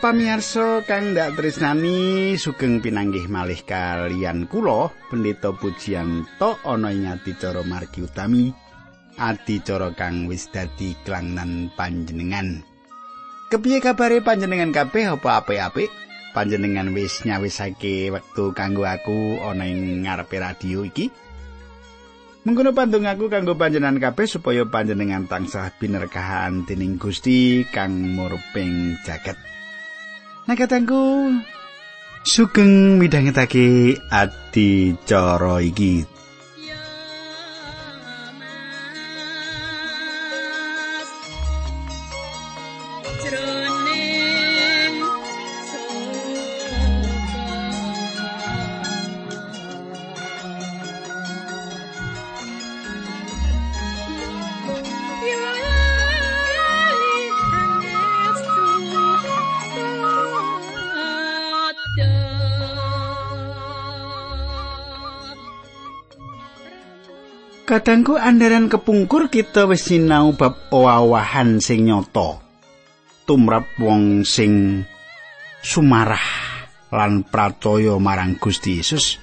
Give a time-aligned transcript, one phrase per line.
[0.00, 7.60] Para pamirsa kang ndak tresnani sugeng pinanggih malih kalian kula Pendeta Pujiyanto ana ing adicara
[7.60, 8.48] margi utami.
[9.20, 12.64] Adicara kang wis dadi klangnan panjenengan.
[13.52, 15.20] Kepiye kabare panjenengan kabeh?
[15.20, 15.92] Apa apik-apik?
[16.32, 21.12] Panjenengan wis nyawisake wektu kanggo aku ana ing ngarepe radio iki.
[22.48, 29.36] Mengkono pandung aku kanggo panjenengan kabeh supaya panjenengan tansah binerkahan dening Gusti kang murping jaket.
[30.48, 31.36] Nah katangku
[32.24, 36.19] sugeng midhangetake adi cara iki
[67.70, 72.42] Kadangku andaran kepungkur kita wis sinau bab owahan sing nyata.
[73.30, 74.82] Tumrap wong sing
[75.62, 76.26] sumarah
[76.90, 79.22] lan pracaya marang Gusti Yesus.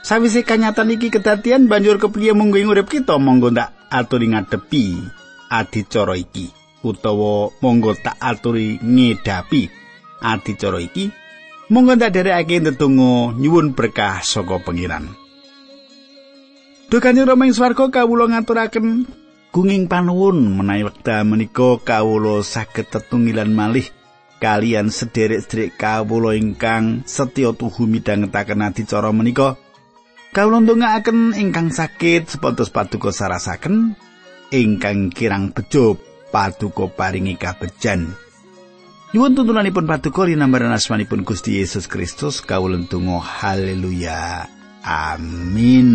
[0.00, 5.04] Sawise kanyatan iki kedadian banjur kepriye munggo urip kita monggo tak aturi ngadepi
[5.52, 6.48] adicara iki
[6.80, 9.68] utawa monggo tak aturi ngedapi
[10.24, 11.12] adicara iki
[11.68, 15.23] monggo tak derekake ndedonga nyuwun berkah saka pengiran.
[16.94, 19.02] Duh Kanjeng Rama ing swarga kawula ngaturaken
[19.50, 23.90] gunging panuwun menawi wekdal menika kawula saged tetunggilan malih
[24.38, 29.58] kalian sederek-sederek kawula ingkang setya tuhu midhangetaken adicara menika.
[30.30, 33.98] Kawula ndongaaken ingkang sakit sepatus paduka sarasaken
[34.54, 35.98] ingkang kirang bejo
[36.30, 38.06] paduka paringi kabejan.
[39.10, 44.46] Nyuwun tuntunanipun paduka linambaran asmanipun Gusti Yesus Kristus kawula ndonga haleluya.
[44.86, 45.90] Amin.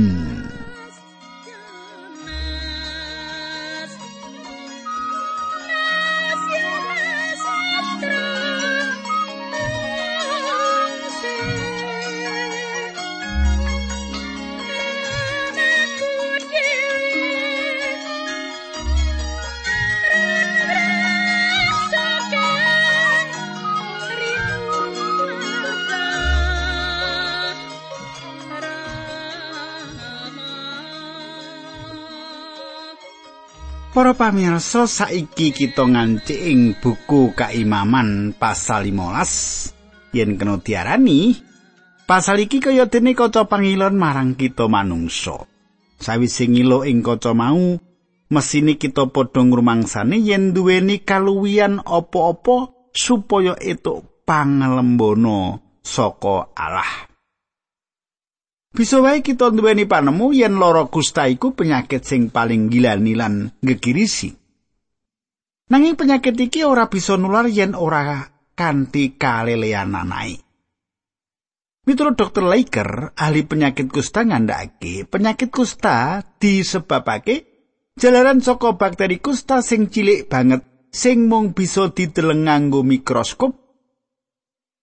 [34.00, 41.36] Para pamirsa saiki kita ngancik ing buku Kaimaman pasal 15 yen kena diarani
[42.08, 45.44] pasal iki kaya dene kaca pangilon marang kita manungsa.
[46.00, 47.76] Sawise ngilo ing kaca mau
[48.32, 57.09] mesine kita padha ngrumangsane yen duweni kaluwian apa-apa supaya etuk pangalembono saka Allah.
[58.70, 64.30] Bisa wae kita nduweni panemu yen lara kusta iku penyakit sing paling gilani lan ngegirisi.
[65.70, 70.38] Nanging penyakit iki ora bisa nular yen ora kanthi kalelean anai.
[71.90, 77.50] Miturut dokter Leiker, ahli penyakit kusta ngandhakake penyakit kusta disebabake
[77.98, 80.62] jalaran saka bakteri kusta sing cilik banget
[80.94, 83.69] sing mung bisa dideleng nganggo mikroskop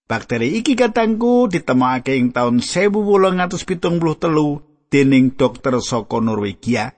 [0.06, 3.90] Bakteri iki katangku ditemokake ing taun 1873
[4.86, 6.94] dening dokter saka Norwegia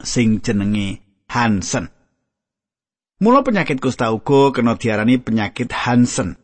[0.00, 1.92] sing jenenge Hansen.
[3.20, 6.40] Mula penyakit kusta uga kena diarani penyakit Hansen.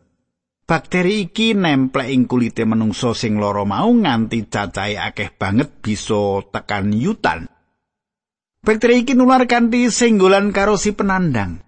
[0.69, 6.93] Bakteri iki nemplek ing kulite manungsa sing lara mau nganti cacahe akeh banget bisa tekan
[6.93, 7.49] yutan.
[8.61, 11.65] Bakteri iki nular kanthi senggolan karo si penandang.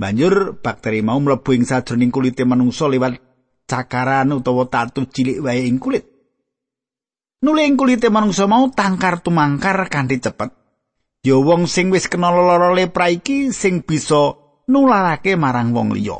[0.00, 3.20] Banjur bakteri mau mlebu ing sajroning kulite manungsa liwat
[3.68, 6.08] cakaran utawa tatu cilik wae ing kulit.
[7.44, 10.56] Nule ing kulite manungsa mau tangkar tumangkar kanthi cepet.
[11.20, 14.40] Ya wong sing wis kena lara lepra iki sing bisa
[14.72, 16.16] nularake marang wong liya.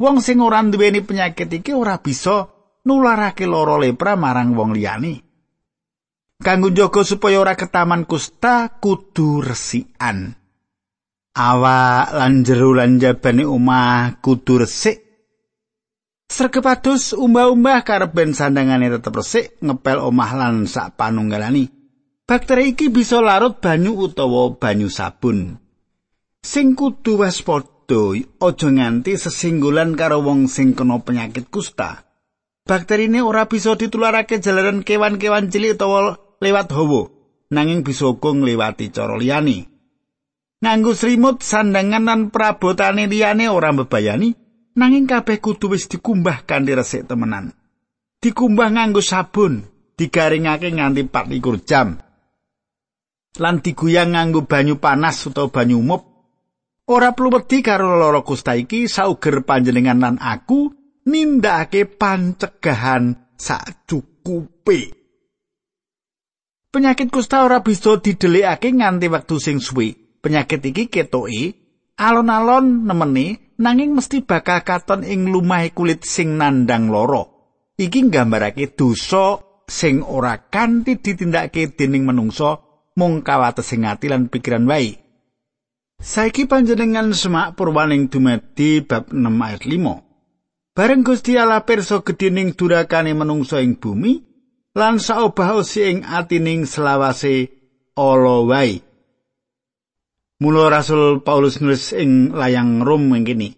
[0.00, 2.48] Wong sing ora duweni penyakit iki ora bisa
[2.88, 5.20] nularake lara lepra marang wong liyane.
[6.40, 10.40] Kanggo njaga supaya ora ketaman kusta kudu resikan.
[11.34, 15.04] Awak lan jero lan jabane omah kudu resik
[16.24, 21.68] Sregepados umbah-umbah karep ben sandangane tetep resik ngepel omah lan sak panunggalani.
[22.24, 25.60] Bakteri iki bisa larut banyu utawa banyu sabun.
[26.40, 32.08] Sing kudu waspada aja nganti sesinggulan karo wong sing kena penyakit kusta.
[32.64, 37.12] Bakteri ini ora bisa ditularake jalaran kewan-kewan cilik utawa lewat hawa,
[37.52, 39.73] nanging bisa uga ngliwati cara liyane.
[40.64, 44.32] Nganggo srimut sandangan lan prabotane liyane ora mbebayani
[44.80, 47.52] nanging kabeh kudu wis dikumbah kanthi resik temenan.
[48.24, 49.68] Dikumbah nganggo sabun
[50.00, 52.00] digaringake nganti 24 jam.
[53.36, 56.02] Lan diguyang nganggo banyu panas utawa banyu umup
[56.88, 60.68] ora perlu wedi karo lara kusta iki sauger panjenengan lan aku
[61.08, 64.92] nindakake pancegahan sacukupe
[66.68, 71.52] penyakit kusta ora bisa didelikake nganti wektu sing suwe penyakit iki ketoke
[72.00, 77.34] alon-alon nemeni nanging mesti bakal katon ing lumahe kulit sing nandang loro
[77.76, 79.38] iki nggambarake dosa
[79.68, 82.60] sing ora kanthi ditindakake dening menungsa
[82.94, 85.00] mung kawatesing ati lan pikiran wae.
[85.98, 90.74] Saiki panjenengan semak purwaning dumadi bab 6 ayat 5.
[90.74, 94.20] Bareng Gusti Allah pirsa gedhening durakane menungsa ing bumi
[94.74, 97.50] lan saobah ing atining selawase
[97.94, 98.82] ala wae.
[100.44, 103.56] Mula Rasul Paulus nulis ing layang Rom ngene.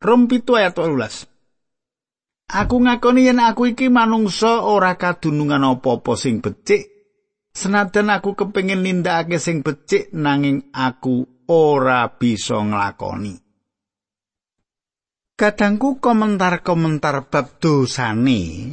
[0.00, 1.28] Rom 7 ayat 12.
[2.56, 6.88] Aku ngakoni yen aku iki manungsa ora kadunungan apa-apa sing becik
[7.52, 13.36] Senajan aku kepengin nindakake sing becik nanging aku ora bisa nglakoni.
[15.36, 18.72] Kadangku komentar-komentar bab dosane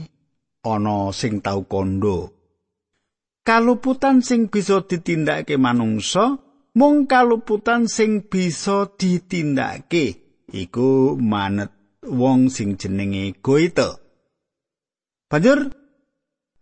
[0.64, 2.32] ana sing tau kondo.
[3.44, 6.40] Kaluputan sing bisa ditindakake manungsa
[6.78, 10.06] mung kaluputan sing bisa ditindakake
[10.54, 11.72] iku manet
[12.06, 13.98] wong sing jenenge Goethe.
[15.30, 15.70] Banjur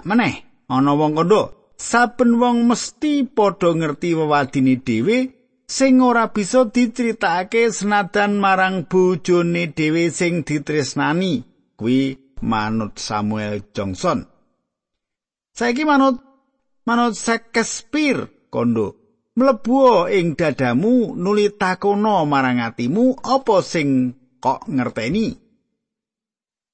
[0.04, 5.18] meneh ana wong kondo saben wong mesti padha ngerti wewadine dhewe
[5.68, 11.44] sing ora bisa diceritakake senadan marang bojone dhewe sing ditresnani
[11.80, 14.27] kuwi manut Samuel Johnson
[15.57, 16.19] saiki manut
[16.88, 19.06] manut Shakespeare kondo
[19.37, 25.37] mlebu ing dadamu nuli takono marang atimu apa sing kok ngerteni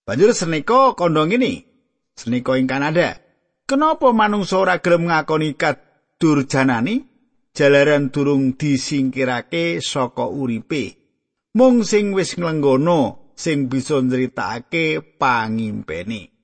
[0.08, 1.68] banjur seneka kondo ngene
[2.16, 3.24] seneka ing Kanada
[3.64, 7.08] Kenapa manungsa ora gelem ngakoni kadurjanani
[7.56, 11.00] jalaran durung disingkirake saka uripe?
[11.56, 16.36] Mung sing wis nglenggono sing bisa nyritakake pangimpene.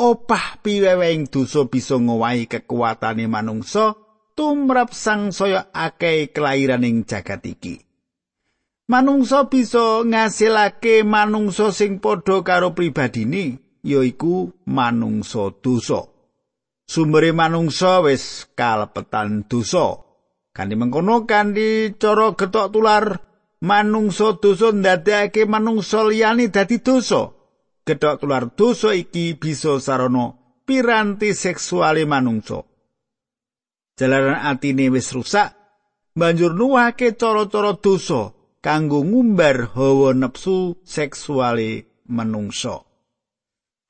[0.00, 3.92] Opah piweweng dosa bisa ngowahi kekuatane manungsa
[4.36, 7.82] tumrap sang saya akeh kelahiran ing jagat iki.
[8.88, 13.62] Manungsa bisa ngasilake manungsa sing padha karo pribadine.
[13.82, 16.06] yaiku manungsa dosa.
[16.86, 19.98] Sumbere manungsa wis kalepetan dosa.
[20.52, 23.06] Kanthi mengkono kanthi cara getok tular
[23.62, 27.32] manungsa dosa ndadekake manungsa liyane dadi dosa.
[27.86, 32.62] Getok tular dosa iki bisa sarana piranti seksuale manungsa.
[33.98, 35.52] Jalaran atine wis rusak,
[36.16, 38.32] banjur nuwake cara-cara dosa
[38.64, 42.86] kanggo ngumbar hawa nepsu seksuale manungsa.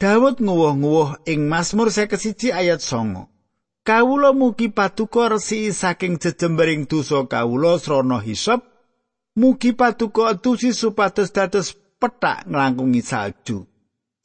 [0.01, 3.31] Daud nguwuh-nguwuh ing Mazmur 51 ayat 9.
[3.87, 8.67] Kawula mugi paduka resi saking jejembering dosa kawula srana hisab.
[9.39, 13.63] Mugi paduka atusi supados dados petak nglangkungi salju.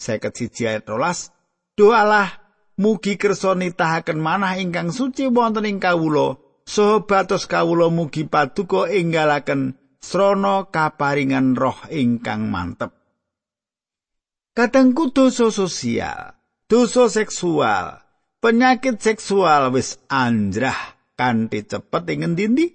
[0.02, 1.30] 51 ayat 12.
[1.78, 2.47] Doalah
[2.78, 6.38] mugi kersa nitahaken manah ingkang suci wonten ing kawula.
[6.68, 12.94] Saha batos kawula mugi paduka enggalaken srana kaparingan roh ingkang mantep.
[14.58, 16.34] Kadangku dosa sosial,
[16.66, 18.02] dosa seksual,
[18.42, 22.68] penyakit seksual wis anjrah kanthi cepet ing ngendi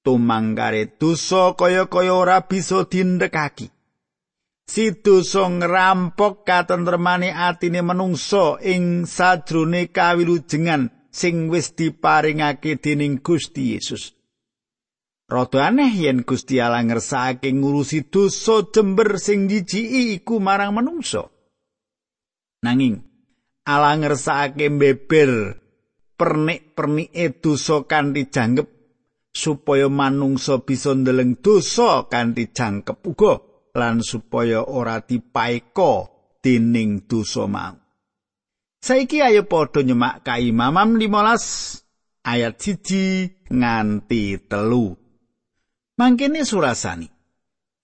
[0.00, 3.68] Tumangkare dosa kaya-kaya ora bisa dindekaki.
[4.70, 14.14] Si dosa ngrampok katentremane atine manungsa ing sajrone kawilujengan sing wis diparingake dening Gusti Yesus.
[15.26, 21.26] Rada aneh yen Gusti Allah ngersakake ngurusi dosa jember sing jijiki iku marang manungsa.
[22.62, 23.02] Nanging
[23.66, 25.58] Allah ngersakake beber
[26.14, 28.70] pernik-pernike dosa kanthi janggep
[29.34, 36.08] supaya manungsa bisa ndeleng dosa kanthi jangkep uga lan supaya ora dipaeka
[36.40, 37.76] dening dosa mau.
[38.80, 45.00] Saiki ayo padha nyemak kaimamam 15 ayat 1 nganti telu.
[46.00, 47.12] mangkene surasani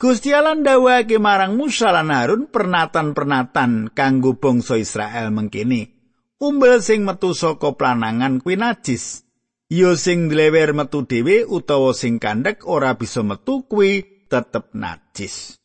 [0.01, 5.93] Gusti Allah ndawake marang Musa lan Harun pernatan-pernatan kanggo bangsa Israel mangkene
[6.41, 9.29] umbel sing metu saka planangan kuwi najis
[9.69, 15.61] ya sing dlewer metu dhewe utawa sing kandhek ora bisa metu kuwi tetep najis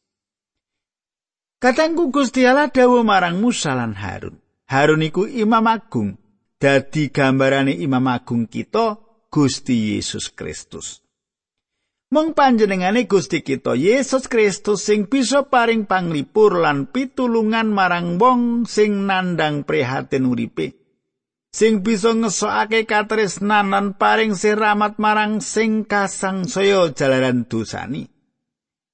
[1.62, 4.34] Katanggu Gusti Allah dawuh marang Musa lan Harun
[4.65, 6.18] Harun iku imam agung
[6.58, 8.98] dadi gambarane imam agung kita
[9.30, 11.06] Gusti Yesus Kristus
[12.10, 19.08] Mung panjenengane Gusti kita Yesus Kristus sing bisa paring panglipur lan pitulungan marang wong sing
[19.08, 20.75] nandang prihatin uripe.
[21.56, 28.11] Sing bisa ngesokake katresnan lan paring siramat marang sing kasangsaya jalaran dosani.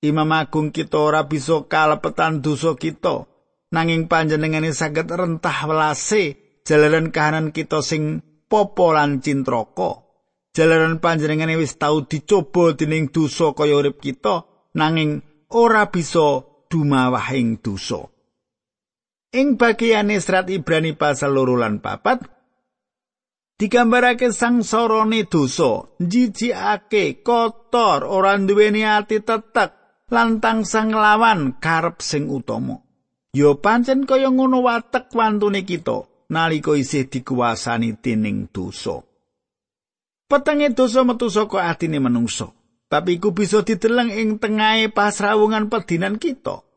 [0.08, 3.28] Imam Agung kita ora bisa kalepetan dosa kita,
[3.76, 10.08] nanging panjenengane saged rentah welase jalaran kahanan kita sing popolan cintraka.
[10.58, 14.42] jalaran panjenengane wis tau dicoba dening dosa kaya urip kita
[14.74, 15.22] nanging
[15.54, 18.10] ora bisa dumawahing dosa
[19.38, 22.26] ing bagiane serat Ibrani pasal loro lan papat
[23.62, 32.80] digambarake sangsarane dosa jijikake kotor ora duweni ati tetek lan tansah nglawan karep sing utama
[33.36, 39.08] ya pancen kaya ngono watek wantune kita nalika isih dikuasani dening dosa
[40.28, 42.52] Petenge dosa metu saka atine manungsa,
[42.92, 46.68] tapi iku bisa dideleng ing tengahe pasrawungan pedinan kita.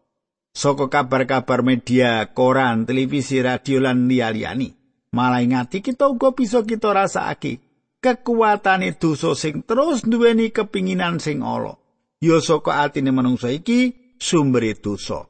[0.54, 4.70] Saka kabar-kabar media, koran, televisi, radio lan liyane.
[5.10, 7.58] Malah ngati kita uga bisa kita rasakake
[7.99, 11.79] kekuatane dosa sing terus duweni kepinginan sing ala.
[12.20, 15.24] Ya saka atine manungsa iki sumbere dosa.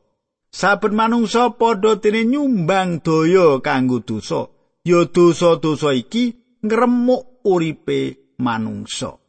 [0.50, 4.50] Saben manungsa padha dene nyumbang daya kanggo dosa.
[4.82, 6.34] Ya dosa-dosa iki
[6.66, 9.22] ngremuk uripe manungsa.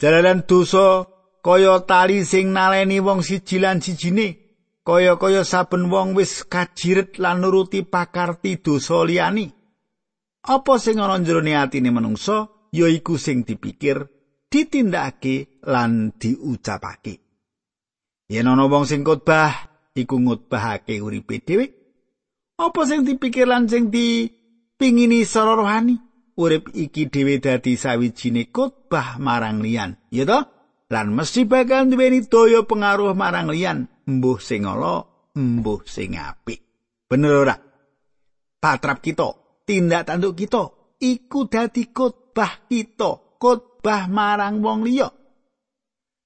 [0.00, 1.06] Jalaran dosa
[1.46, 4.34] kaya tali sing naleni wong siji lan sijine,
[4.82, 9.46] kaya-kaya saben wong wis kajiret lan nuruti pakarti dosa liyani.
[10.42, 14.10] Apa sing ana jroning atine manungsa yaiku sing dipikir,
[14.50, 17.14] ditindakake lan diucapake.
[18.26, 19.52] Yen ana wong sing khotbah
[19.94, 21.66] iku ngutbahake uripe dhewe,
[22.58, 26.06] apa sing dipikir lan sing dipingini sara rohani?
[26.36, 30.38] urip iki dhewe dadi sawijine khotbah marang liyan ya to
[30.92, 36.60] lan mesti bakal duweni daya pengaruh marang liyan mbuh sing ala mbuh sing apik
[37.08, 37.56] bener ora
[38.60, 39.32] patrap kita
[39.64, 40.68] tindak tanduk kita
[41.00, 43.75] iku dadi khotbah kita khotbah
[44.10, 45.08] marang wong liya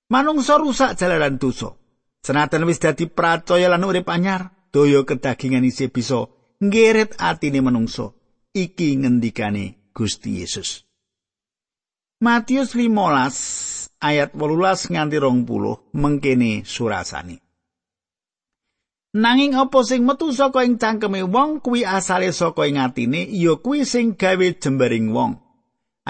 [0.09, 1.77] manungsa rusak jalaran dosa
[2.25, 6.27] senajan wis dadi percaya lan urip anyar daya kedagingan isih bisa
[6.61, 8.13] ngeret atine manungsa
[8.55, 10.87] iki ngendikane Gusti Yesus.
[12.21, 17.41] Matius 15 ayat 18 nganti 20 mengkene surasane.
[19.11, 23.83] Nanging apa sing metu saka ing cangkeme wong kuwi asale saka ing atine ya kuwi
[23.83, 25.41] sing gawe jembering wong.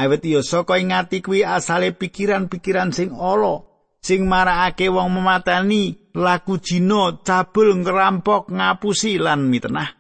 [0.01, 3.69] Awit ya saka ing ati kuwi asale pikiran-pikiran sing ala
[4.01, 9.93] sing marakake wong mematani, laku jino, cabul, ngerampok, ngapusi lan mitenah.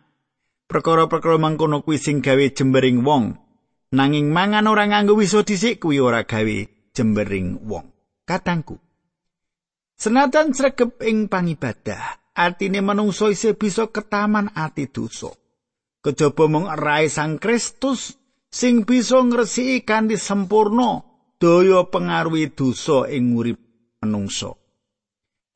[0.64, 3.36] Perkara-perkara mangkono kuwi sing gawe jembering wong.
[3.90, 6.58] nanging mangan ora nganggo wiso dhisik kuwi ora gawe
[6.94, 7.90] jembering wong
[8.22, 8.78] katangku
[9.98, 15.34] senajan sregep ing pangibadah atine manungsa isih bisa ketaman ati dosa
[16.06, 18.14] kejaba mung rai sang Kristus
[18.50, 21.02] sing bisa ngresiki kanthi sempurna
[21.40, 23.58] daya pengaruhi dosa ing urip
[24.02, 24.50] manungsa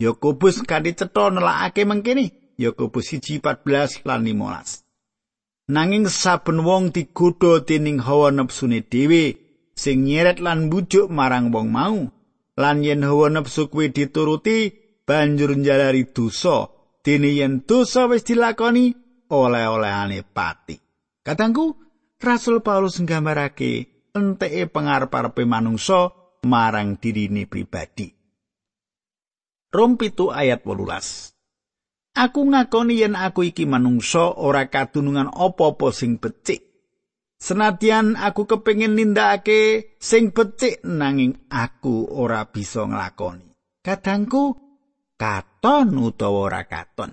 [0.02, 2.26] Yakobus kanthi cetha nelakake mengkene
[2.58, 4.84] Yakobus 1:14 lan 15
[5.64, 9.22] Nanging saben wong digodha dening hawa nepsune dhewe
[9.72, 11.98] sing nyeret lan bujuk marang wong mau.
[12.60, 14.58] Lan yen hawa nepsu kuwi dituruti
[15.08, 16.68] banjur njalari dosa.
[17.04, 18.92] Dene yen dosa wis dilakoni
[19.32, 20.76] oleh-olehane pati.
[21.24, 21.66] Katangku,
[22.20, 26.14] Rasul Paulus nggambarake enteke pangarep-arepe manungsa
[26.46, 28.12] marang dirine pribadi.
[29.74, 31.34] Rom pitu ayat 18.
[32.14, 36.62] Aku ngakoni yen aku iki manungsa ora kadunungan apa-apa sing becik.
[37.42, 43.50] Senadyan aku kepengin nindakake sing becik nanging aku ora bisa nglakoni.
[43.82, 44.54] Kadangku
[45.18, 47.10] katon utawa ora katon.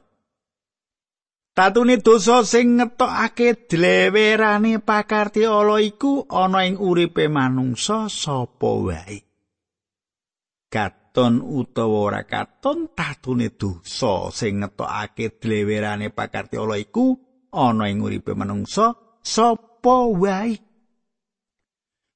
[1.51, 9.31] Tatune dosa sing ngetokake dlewerane pakarti ala iku ana ing uripe manungsa sapa wae.
[10.71, 17.19] katon utawa ora katon tatune dosa sing ngetokake dlewerane pakarti Allah iku
[17.51, 20.55] ana ing uripe manungsa sapa wae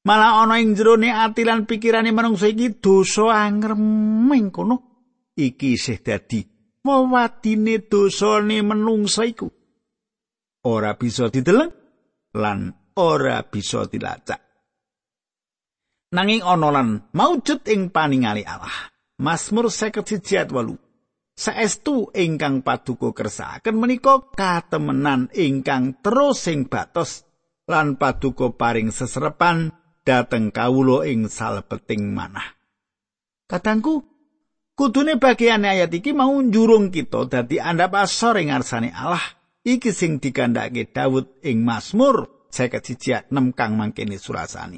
[0.08, 4.76] malah ana ing jerone ati lan pikirane manungsa iki dosa angreming kono
[5.36, 6.55] iki isih dadi
[6.86, 9.50] wewadine dosane manungsa iku
[10.70, 11.74] ora bisa dideleng
[12.38, 14.46] lan ora bisa dilacak
[16.16, 18.94] nanging ana lan maujud ing paningali Allah.
[19.16, 20.76] Mazmur 51 ayat 8.
[21.36, 27.28] Saestu ingkang paduka kersakaken menika katemenan ingkang terus sing batos
[27.68, 29.72] lan paduka paring seserepan
[30.08, 32.56] dateng kawula ing salebeting manah.
[33.52, 34.15] Kadangku,
[34.76, 39.24] kudune bagian ayat iki mau njurung kita dadi andhap asor ing ngarsane Allah.
[39.66, 44.78] Iki sing dikandhake Daud ing Mazmur 51 kang mangkene surasani.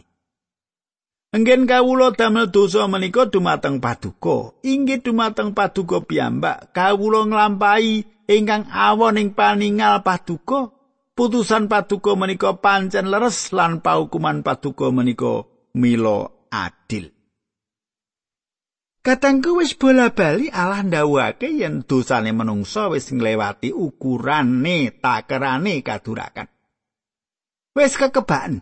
[1.35, 4.55] Enggen kawula damel dosa menika dumateng paduka.
[4.63, 6.71] Inggih dumateng paduka piyambak.
[6.71, 10.71] Kawula nglampahi ingkang awon ing paningal paduka.
[11.11, 15.43] Putusan paduka menika pancen leres lan paukuman paduka menika
[15.75, 17.16] mila adil.
[19.07, 26.51] Katangku wis bola-bali Allah ndawuhake yen dosane manungsa wis nglewati ukurane takerane kadurakan.
[27.71, 28.59] Wis kekebakan.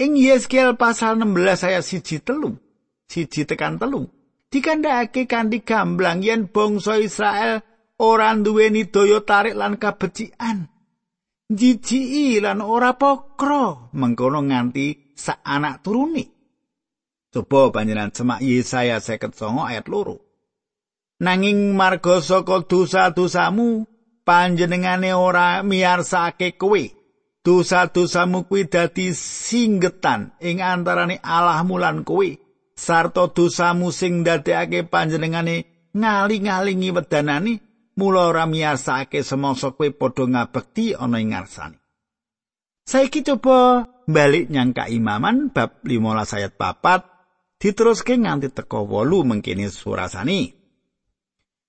[0.00, 2.56] Ing Yeskel pasal 16 ayat siji telu,
[3.04, 4.08] siji tekan telu,
[4.48, 7.60] dikandhakake kanthi gamblang yen bangsa Israel
[8.00, 10.72] ora duweni daya tarik lan kabecikan.
[11.52, 16.37] Jijiki lan ora pokro mengkono nganti sak anak turuni.
[17.38, 19.30] Coba panjenengan semak Yesaya 59
[19.62, 20.18] ayat loro.
[21.22, 23.86] Nanging marga saka dosa-dosamu
[24.26, 26.82] panjenengane ora miyarsake kowe.
[27.46, 32.26] Dosa-dosamu kuwi dadi singgetan ing antarane Allahmu lan kowe.
[32.74, 37.62] Sarta dosamu sing ndadekake panjenengane ngali-ngalingi wedanane
[37.94, 41.78] mula ora miyasake semangsa kowe padha ngabekti ana ing ngarsane.
[42.82, 47.17] Saiki coba balik nyang imaman bab 15 ayat 4
[47.58, 50.58] diteruske nganti teko 8 mengkene surasani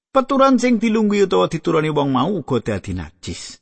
[0.09, 3.61] Peturan sing dilungguhi utawa diturani wong mau uga dadi najis.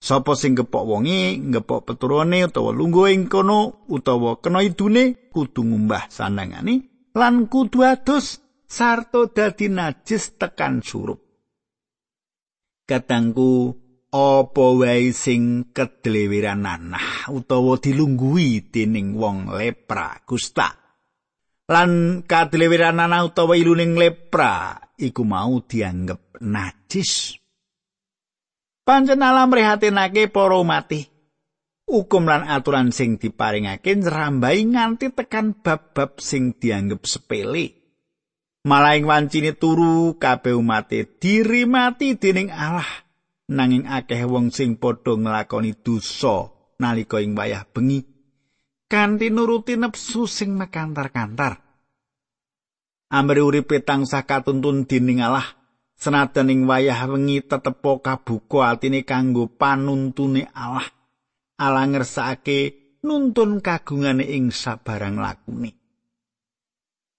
[0.00, 6.08] Sapa sing gepok wonge, ngepok peturone utawa lungguh ing kono utawa kena idune kudu ngumbah
[6.08, 11.20] sandangane lan kudu adus sarta dadi najis tekan surup.
[12.88, 13.76] Katangku
[14.08, 20.81] apa wae sing kedleweran nanah utawa dilungguhi dening wong lepra kusta.
[21.72, 27.40] Lan kadleweran nanah utawa iluning lepra iku mau dianggep najis.
[28.84, 31.08] Pancen alam rehatinake para mati.
[31.88, 37.72] Hukum lan aturan sing diparingake nrambai nganti tekan bab-bab sing dianggep sepele.
[38.68, 42.86] Malah ing wancine turu kabeh umate diri mati dening Allah.
[43.48, 48.12] Nanging akeh wong sing padha nglakoni dosa nalika ing wayah bengi
[48.92, 51.61] kanthi nuruti nepsu sing mekantar-kantar.
[53.12, 55.44] Amri uripe tansah katuntun dening Allah
[56.02, 60.82] Senajan ing wayah wengi tetepo kabuka atine kanggo panuntune Allah.
[61.62, 65.78] Allah ngersake nuntun kagungane ing sabarang lakune.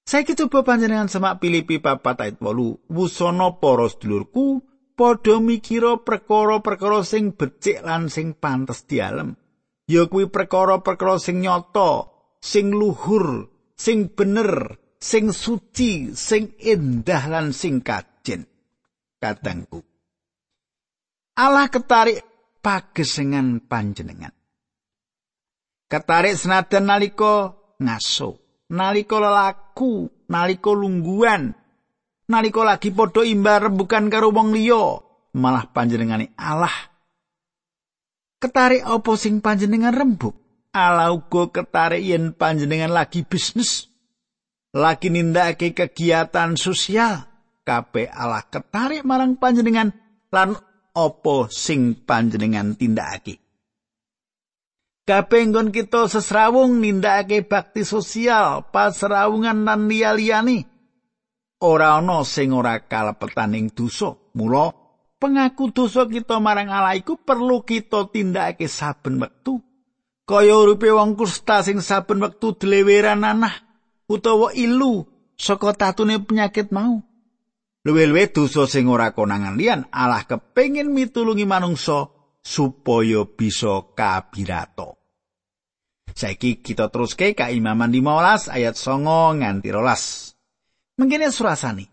[0.03, 2.91] Saiki coba panjenengan semak Filipi papat ayat 8.
[2.91, 4.59] Wusana para sedulurku
[4.99, 9.39] padha mikira perkara-perkara sing becik lan sing pantes dialem.
[9.87, 12.11] Ya kuwi perkara-perkara sing nyata,
[12.43, 13.47] sing luhur,
[13.79, 18.47] sing bener, sing suci, sing endah lan sing kajen.
[19.19, 19.79] katengku.
[21.39, 22.19] Allah ketarik
[22.59, 24.35] pagesengan panjenengan.
[25.87, 28.35] Ketarik senajan nalika ngaso,
[28.67, 31.55] nalika lelaku, nalika lungguan,
[32.27, 34.99] nalika lagi padha imbar rembukan karo wong liya,
[35.39, 36.91] malah panjenengane Allah.
[38.43, 40.35] Ketarik apa sing panjenengan rembuk?
[40.75, 43.92] Allah uga ketarik yen panjenengan lagi bisnis,
[44.73, 47.29] lagi nindakake kegiatan sosial,
[47.61, 49.93] kabeh Allah ketarik marang panjenengan
[50.33, 50.57] lan
[50.93, 53.37] apa sing panjenengan tindakake.
[55.03, 60.65] Kabeh nggon kita sesrawung nindakake bakti sosial, pasrawungan lan liya-liyane.
[61.63, 64.15] Ora ana sing ora kalepetan ing dosa.
[64.35, 64.73] Mula
[65.21, 69.61] pengaku dosa kita marang Allah iku perlu kita tindakake saben wektu.
[70.23, 73.72] Kaya uripe wong kusta sing saben wektu dleweran nanah
[74.13, 77.01] utawa ilu saka tatune penyakit mau.
[77.83, 82.07] Luwe-luwe dosa sing ora konangan liyan Allah kepengin mitulungi manungsa
[82.39, 85.03] supaya bisa kabirato.
[86.13, 91.01] Saiki kita teruske ka Imaman 15 ayat 9 nganti 12.
[91.01, 91.85] Mengkene surasane.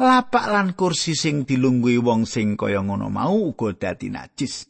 [0.00, 4.64] Lapak lan kursi sing dilungguhi wong sing kaya ngono mau uga dadi najis.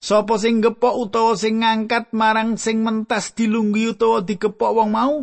[0.00, 5.20] Sapa sing gepok utawa sing ngangkat marang sing mentas dilungguhi utawa digepok wong mau,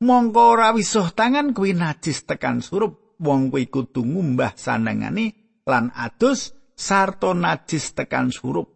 [0.00, 3.10] mongko ora wisuh tangan kuwi najis tekan surup.
[3.20, 8.72] wong kuwi kudu ngumbah sanengane lan adus sarta najis tekan surup.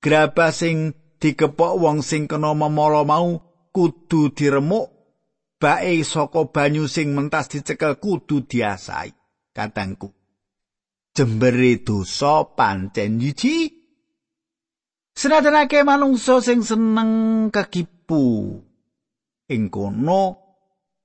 [0.00, 3.36] Graba sing dikepok wong sing kena memala mau
[3.76, 4.88] kudu diremuk
[5.60, 9.12] bae saka banyu sing mentas dicekel kudu diasai.
[9.52, 10.08] Katangku.
[11.12, 13.68] Jembere dosa pancen jiji.
[15.18, 17.10] Senajan akeh manungsa sing seneng
[17.50, 18.54] kekipu
[19.48, 20.36] ing kono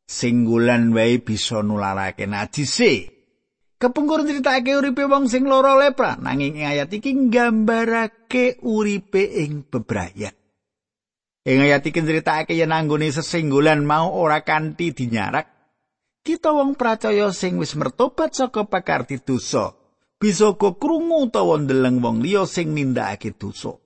[0.03, 3.10] singgulan wae bisa nularake najise.
[3.79, 10.36] Kepungkur critakake uripe wong sing lara lepra nanging ing ayat iki nggambarake uripe ing bebrayat.
[11.43, 15.51] Ing ayat iki critakake yen anggone sesinggulan mau ora kanthi dinyarak
[16.23, 19.75] kita wong percaya sing wis mertobat saka pakarti dosa
[20.15, 23.83] bisa kok krungu utawa ndeleng wong liya sing nindakake dosa.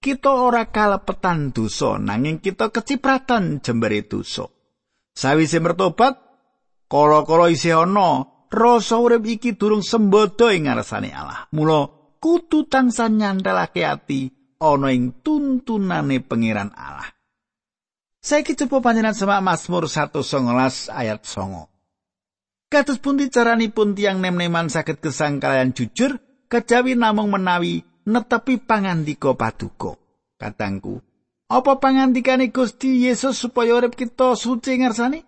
[0.00, 4.48] Kita ora kalepetan dosa nanging kita kecipratan jembare dosa.
[5.12, 6.16] Sawise mertobat,
[6.88, 11.44] kala-kala isih ana rasa urip iki durung sembodo ing ngarsane Allah.
[11.52, 11.84] Mula
[12.16, 17.12] kudu tansah nyantelake ati ana ing tuntunane pangeran Allah.
[18.24, 22.72] Saiki coba panjenengan semak Mazmur 119 ayat 9.
[22.72, 26.16] Kados pundi caranipun tiang nem-neman saged gesang kalian jujur
[26.48, 29.96] kejawi namung menawi netepi pangandika paduka.
[30.40, 31.04] Katangku,
[31.50, 35.26] apa pangandikane Gusti Yesus supaya urip kita suci ngarsane?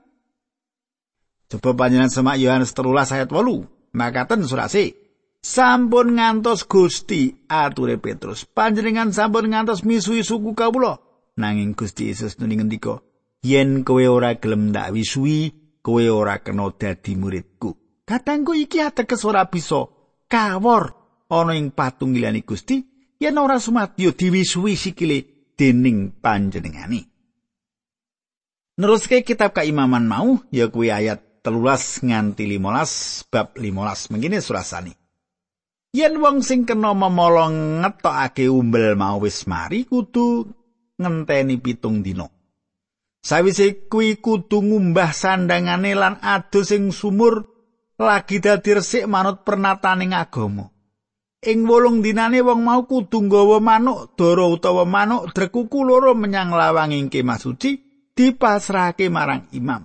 [1.50, 3.92] Coba panjenengan semak Yohanes 13 ayat 8.
[3.92, 4.96] Makaten surase.
[5.42, 8.46] Sampun ngantos Gusti ature Petrus.
[8.46, 11.02] Panjenengan sampun ngantos misuhi suku kawula.
[11.36, 13.02] Nanging Gusti Yesus nuli ngendika,
[13.42, 15.50] "Yen kowe ora gelem ndak wisuhi,
[15.82, 17.74] kowe ora kena dadi muridku.
[18.06, 19.90] Katangku iki ateges ora bisa
[20.30, 21.01] kawor
[21.32, 22.84] ana ing patunggilane Gusti
[23.16, 25.18] yen ora sumadyo diwisuhi sikile
[25.56, 27.00] dening panjenengani.
[28.76, 34.92] Neruske kitab keimaman mau ya kuwi ayat telulas nganti 15 bab 15 mengene surasani.
[35.92, 40.48] Yen wong sing kena memolong ngetokake umbel mau wis mari kudu
[40.96, 42.24] ngenteni pitung dina.
[43.22, 47.44] Sawise kuwi kudu ngumbah sandangane lan adu sing sumur
[48.00, 50.72] lagi dadi resik manut pernataning agama.
[51.42, 56.94] Ing wolung dinane wong mau kudu nggawa manuk dara utawa manuk drekuku loro menyang lawang
[56.94, 57.82] ing kemah suci
[58.14, 59.82] dipasrahake marang imam.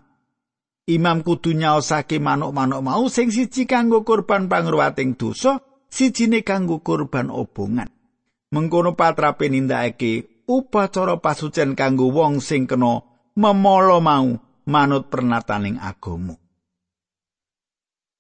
[0.86, 5.58] Imam kudu nyaosake manuk-manuk mau sing siji kanggo kurban pangruwating dosa,
[5.90, 7.90] sijine kanggo kurban obongan.
[8.54, 13.02] Mengkono patrape nindakake upacara pasucen kanggo wong sing kena
[13.34, 14.30] memolo mau
[14.70, 16.38] manut pernataning agama.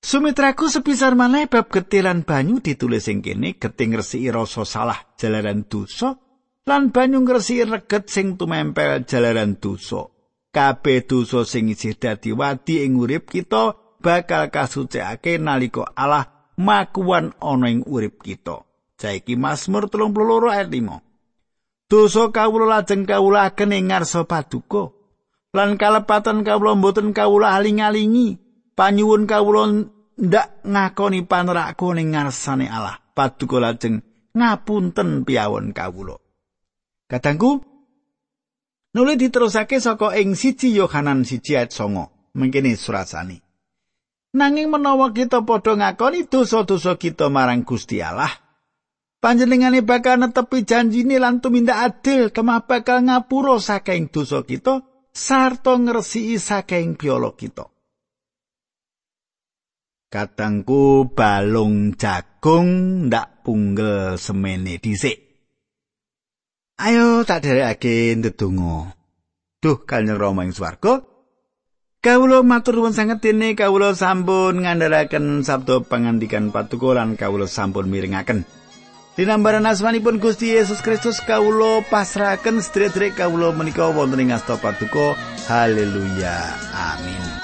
[0.07, 6.15] Sumitraku sepisar maneh bab getilan banyu ditulis ing kene geting resiki rasa salah jalaran dosa
[6.63, 10.07] lan banyu ngresiki reget sing tumempel jalaran dosa.
[10.55, 17.67] Kabeh dosa sing isih dadi wadi ing urip kita bakal kasucikake nalika Allah makuan ana
[17.67, 18.63] ing urip kita.
[18.95, 21.03] Saiki Mazmur 32 ayat 5.
[21.91, 24.95] Dosa kawula lajeng kawula ing ngarsa paduka.
[25.51, 28.39] lan kalepatan kawula mboten kawula aling-alingi
[28.79, 32.97] panyuwun kawula ndak ngakoni panerakku ning ngarsane Allah.
[33.17, 34.01] Paduka lajeng
[34.37, 36.21] ngapunten piawon kawula.
[37.09, 37.63] Kadangku
[38.97, 43.45] nuli diterusake saka ing siji Yohanan siji ayat 9 mengkene surasane
[44.33, 48.33] nanging menawa kita padha ngakoni dosa-dosa kita marang Gusti Allah
[49.21, 54.81] panjenengane bakal netepi janjine lan tumindak adil kemah bakal ngapura saking dosa kita
[55.13, 57.65] sarta ngresiki saking piolo kita.
[60.07, 65.19] Katangku balung jagung ndak punggel semene dhisik.
[66.79, 68.95] Ayo tak derekake ndedonga.
[69.59, 71.03] Duh Kanjeng Rama ing swarga.
[71.99, 78.47] Kawula matur nuwun sanget dene kawula sampun ngandharaken sabda pangandikan patuko lan kawula sampun mirengaken.
[79.19, 85.19] Dinambaran asmanipun Gusti Yesus Kristus kawulo pasrahaken sedherek kawulo menika wonten ing asta paduka.
[85.51, 86.37] Haleluya.
[86.71, 87.36] Amin.